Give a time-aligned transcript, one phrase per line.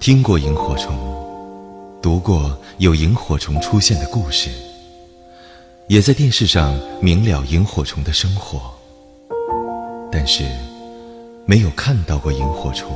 [0.00, 0.96] 听过萤火虫，
[2.00, 4.48] 读过有萤火虫出现的故事，
[5.88, 8.72] 也在电视上明了萤火虫的生活，
[10.10, 10.42] 但是
[11.44, 12.90] 没有看到过萤火虫。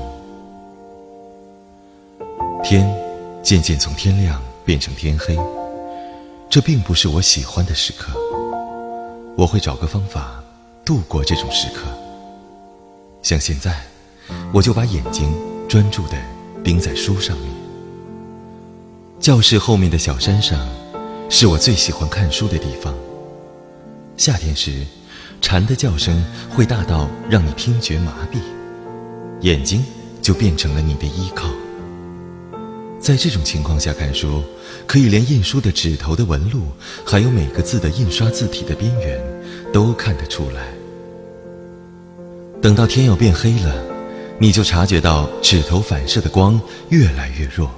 [2.63, 2.91] 天
[3.43, 5.39] 渐渐从天亮变成天黑，
[6.49, 8.19] 这并不是我喜欢的时刻。
[9.37, 10.43] 我会找个方法
[10.87, 11.83] 度过这种时刻。
[13.21, 13.79] 像现在，
[14.55, 15.31] 我就把眼睛
[15.69, 16.17] 专注地
[16.65, 17.49] 钉在书上面。
[19.21, 20.59] 教室后面的小山上，
[21.29, 22.95] 是我最喜欢看书的地方。
[24.17, 24.83] 夏天时，
[25.41, 28.39] 蝉的叫声会大到让你听觉麻痹，
[29.43, 29.85] 眼睛
[30.23, 31.49] 就变成了你的依靠。
[32.99, 34.43] 在这种情况下看书，
[34.87, 36.63] 可以连印书的纸头的纹路，
[37.05, 39.21] 还有每个字的印刷字体的边缘，
[39.73, 40.73] 都看得出来。
[42.63, 43.94] 等到天要变黑了，
[44.39, 47.71] 你就察觉到指头反射的光越来越弱，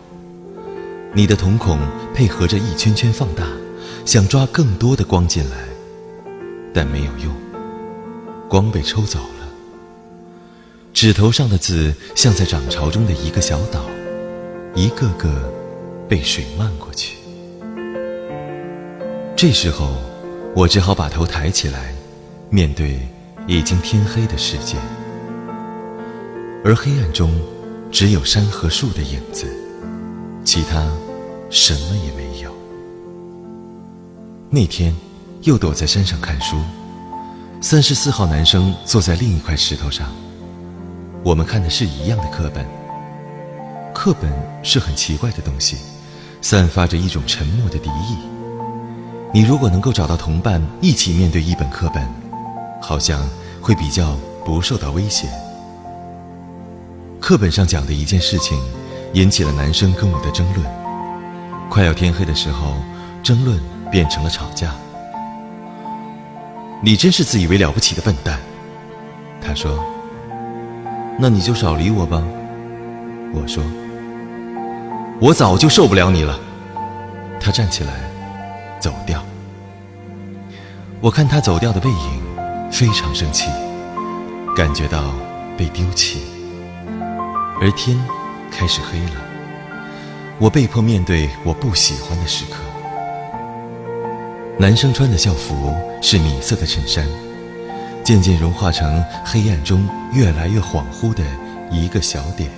[1.12, 1.78] 你的瞳孔
[2.14, 3.44] 配合着一圈圈放大，
[4.04, 5.56] 想抓更多的光进来，
[6.72, 7.34] 但没有用，
[8.48, 9.48] 光被抽走了。
[10.92, 13.84] 指头上的字像在涨潮中的一个小岛。
[14.74, 15.50] 一个个
[16.06, 17.16] 被水漫过去，
[19.34, 19.96] 这时候
[20.54, 21.94] 我只好把头抬起来，
[22.50, 23.00] 面对
[23.46, 24.77] 已经天黑的世界。
[26.67, 27.31] 而黑暗中
[27.92, 29.47] 只有山和树的影子，
[30.45, 30.84] 其他
[31.48, 32.53] 什么也没有。
[34.50, 34.92] 那天
[35.42, 36.56] 又躲在山上看书，
[37.61, 40.08] 三十四号男生坐在另一块石头上，
[41.23, 42.67] 我们看的是一样的课本。
[43.95, 44.28] 课本
[44.64, 45.77] 是很奇怪的东西，
[46.42, 48.17] 散发着一种沉默的敌意。
[49.33, 52.05] 你如果能够找到同伴一起面对一本课本，
[52.83, 53.25] 好像
[53.61, 55.28] 会比较不受到威胁。
[57.27, 58.56] 课本上讲的一件事情，
[59.14, 60.64] 引起了男生跟我的争论。
[61.68, 62.77] 快要天黑的时候，
[63.20, 64.73] 争论变成了吵架。
[66.80, 68.39] 你真是自以为了不起的笨蛋，
[69.40, 69.84] 他说。
[71.18, 72.23] 那你就少理我吧，
[73.34, 73.61] 我说。
[75.20, 76.39] 我早就受不了你了。
[77.40, 77.92] 他站起来，
[78.78, 79.20] 走掉。
[81.01, 83.48] 我看他走掉的背影，非常生气，
[84.56, 85.12] 感觉到
[85.58, 86.36] 被丢弃。
[87.61, 87.98] 而天
[88.50, 89.22] 开始黑了，
[90.39, 92.58] 我被迫面对我不喜欢的时刻。
[94.58, 97.06] 男生穿的校服是米色的衬衫，
[98.05, 101.24] 渐渐融化成黑暗中越来越恍惚的
[101.70, 102.50] 一个小点。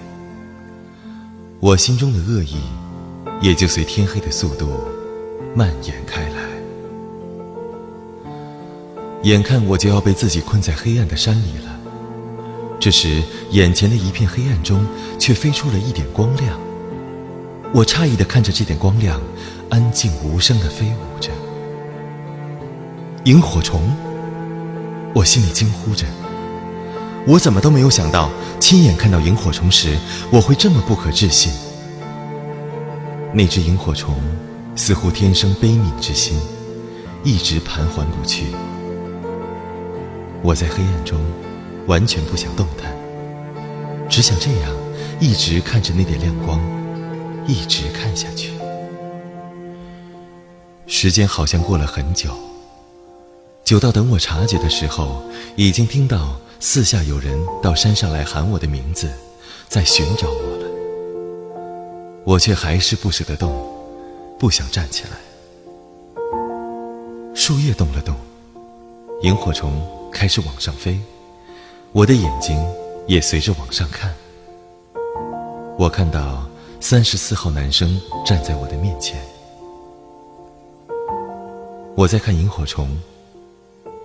[1.60, 2.56] 我心中的恶意，
[3.41, 4.69] 也就随天黑的速度
[5.54, 6.48] 蔓延开来。
[9.22, 11.78] 眼看我就要被自己困在黑暗的山里了，
[12.81, 14.87] 这时眼前的一片黑暗中
[15.19, 16.59] 却飞出了一点光亮。
[17.75, 19.21] 我诧异地看着这点光亮，
[19.69, 21.31] 安静无声地飞舞着。
[23.25, 23.83] 萤火虫！
[25.12, 26.06] 我心里惊呼着。
[27.27, 28.31] 我怎么都没有想到，
[28.61, 29.99] 亲眼看到萤火虫时，
[30.31, 31.53] 我会这么不可置信。
[33.34, 34.15] 那只萤火虫
[34.75, 36.41] 似乎天生悲悯之心，
[37.22, 38.47] 一直盘桓不去。
[40.43, 41.19] 我在黑暗中
[41.88, 42.94] 完全不想动弹，
[44.09, 44.71] 只想这样
[45.19, 46.60] 一直看着那点亮光，
[47.47, 48.53] 一直看下去。
[50.87, 52.31] 时间好像过了很久，
[53.65, 55.22] 久到等我察觉的时候，
[55.56, 56.38] 已经听到。
[56.60, 59.09] 四下有人到山上来喊我的名字，
[59.69, 60.66] 在寻找我了。
[62.25, 63.65] 我却还是不舍得动，
[64.41, 65.10] 不想站起来。
[67.32, 68.16] 树叶动了动，
[69.22, 70.99] 萤火虫开始往上飞，
[71.93, 72.56] 我的眼睛
[73.06, 74.15] 也随着往上看。
[75.78, 76.47] 我看到
[76.81, 79.19] 三十四号男生站在我的面前。
[81.97, 82.88] 我在看萤火虫，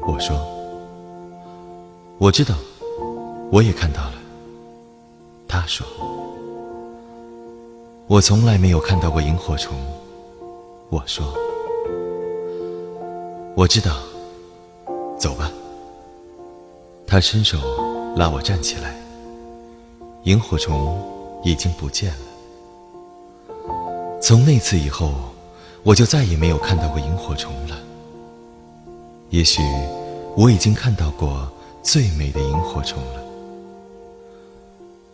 [0.07, 0.35] 我说。
[2.19, 2.55] 我知道，
[3.51, 4.13] 我也看到了。
[5.47, 5.85] 他说
[8.07, 9.75] ：“我从来没有看到过萤火虫。”
[10.89, 11.33] 我说
[13.55, 13.97] ：“我知道。”
[15.19, 15.51] 走吧。
[17.13, 17.59] 他伸手
[18.15, 18.95] 拉我站起来。
[20.23, 20.99] 萤火虫
[21.43, 22.17] 已经不见了。
[24.19, 25.13] 从那次以后，
[25.83, 27.77] 我就再也没有看到过萤火虫了。
[29.29, 29.61] 也许
[30.35, 31.47] 我已经看到过。
[31.83, 33.21] 最美的萤火虫了，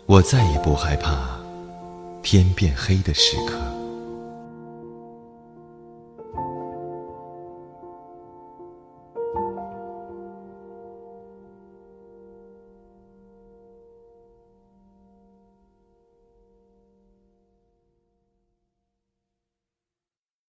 [0.05, 1.39] 我再也不害怕
[2.21, 3.57] 天变黑的时刻。